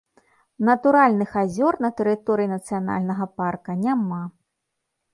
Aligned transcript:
Натуральных 0.69 1.31
азёр 1.43 1.77
на 1.87 1.93
тэрыторыі 2.01 2.51
нацыянальнага 2.55 3.31
парка 3.43 3.81
няма. 3.87 4.23